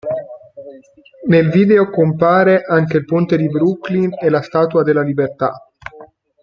Nel 1.27 1.49
video 1.51 1.91
compare 1.91 2.63
anche 2.63 2.97
il 2.97 3.05
ponte 3.05 3.37
di 3.37 3.47
Brooklyn 3.49 4.09
e 4.19 4.29
la 4.31 4.41
Statua 4.41 4.81
della 4.81 5.03
Libertà. 5.03 5.67